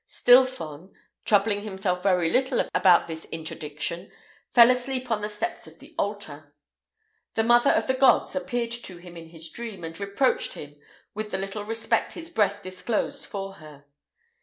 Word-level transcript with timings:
Stilphon, 0.09 0.95
troubling 1.25 1.61
himself 1.61 2.01
very 2.01 2.31
little 2.31 2.63
about 2.73 3.07
this 3.07 3.25
interdiction, 3.25 4.11
fell 4.51 4.71
asleep 4.71 5.11
on 5.11 5.21
the 5.21 5.29
steps 5.29 5.67
of 5.67 5.77
the 5.77 5.93
altar. 5.95 6.55
The 7.35 7.43
mother 7.43 7.69
of 7.69 7.85
the 7.85 7.93
gods 7.93 8.35
appeared 8.35 8.71
to 8.71 8.97
him 8.97 9.15
in 9.15 9.27
his 9.27 9.47
dream, 9.47 9.83
and 9.83 9.99
reproached 9.99 10.53
him 10.53 10.75
with 11.13 11.29
the 11.29 11.37
little 11.37 11.65
respect 11.65 12.13
his 12.13 12.29
breath 12.29 12.63
disclosed 12.63 13.27
for 13.27 13.57
her. 13.57 13.85